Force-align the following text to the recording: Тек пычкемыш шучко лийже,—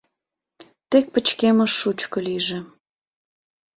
Тек 0.89 1.05
пычкемыш 1.13 1.71
шучко 1.79 2.17
лийже,— 2.25 2.59